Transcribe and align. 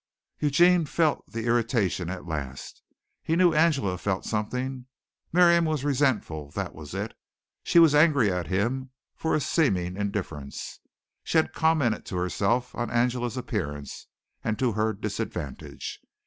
Eugene 0.39 0.83
felt 0.83 1.23
the 1.29 1.45
irritation 1.45 2.09
at 2.09 2.25
last. 2.25 2.81
He 3.21 3.35
knew 3.35 3.53
Angela 3.53 3.99
felt 3.99 4.25
something. 4.25 4.87
Miriam 5.31 5.63
was 5.65 5.83
resentful, 5.83 6.49
that 6.55 6.73
was 6.73 6.95
it. 6.95 7.13
She 7.61 7.77
was 7.77 7.93
angry 7.93 8.31
at 8.33 8.47
him 8.47 8.89
for 9.15 9.35
his 9.35 9.45
seeming 9.45 9.95
indifference. 9.95 10.79
She 11.23 11.37
had 11.37 11.53
commented 11.53 12.07
to 12.07 12.15
herself 12.15 12.73
on 12.73 12.89
Angela's 12.89 13.37
appearance 13.37 14.07
and 14.43 14.57
to 14.57 14.71
her 14.71 14.91
disadvantage. 14.93 15.99